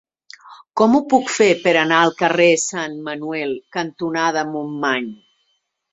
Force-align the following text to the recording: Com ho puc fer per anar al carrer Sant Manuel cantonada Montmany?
Com 0.79 0.95
ho 0.99 1.01
puc 1.11 1.27
fer 1.33 1.49
per 1.65 1.73
anar 1.81 1.99
al 2.05 2.15
carrer 2.21 2.49
Sant 2.63 2.95
Manuel 3.11 3.53
cantonada 3.77 4.45
Montmany? 4.55 5.11